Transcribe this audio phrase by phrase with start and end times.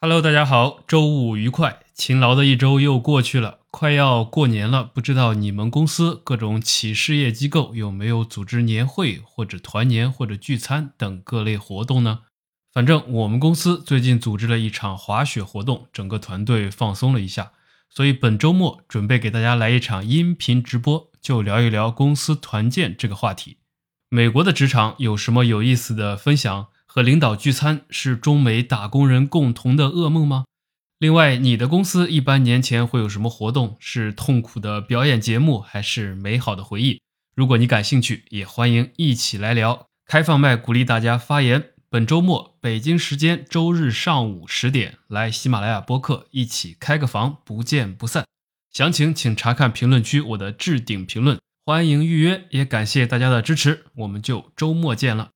[0.00, 1.80] Hello，大家好，周五愉快！
[1.92, 12.20] 勤劳的一周又过去了，快要过年了，不知道你们公司各种企事业机构有没有组织年会或者团年或者聚餐等各类活动呢？
[12.72, 17.50] 反正我们公司最近组织了一场滑雪活动，整个团队放松了一下，
[17.90, 23.56] 所以本周末准备给大家来一场音频直播，就聊一聊公司团建这个话题。
[24.08, 26.68] 美国的职场有什么有意思的分享？
[26.88, 30.46] 和领导聚餐是中美打工人共同的噩梦吗？
[30.98, 33.76] 另外，你的公司一般年前会有什么活动？
[33.78, 37.00] 是痛苦的表演节目，还是美好的回忆？
[37.36, 39.86] 如果你感兴趣，也欢迎一起来聊。
[40.06, 41.70] 开放麦鼓励大家发言。
[41.90, 48.24] 本周末北京时间周日上午十点，来喜马拉雅播客一起开个房，不见不散。
[48.72, 51.38] 详情请查看评论区我的置顶评论。
[51.64, 53.84] 欢迎预约，也感谢大家的支持。
[53.96, 55.30] 我们就周末见了。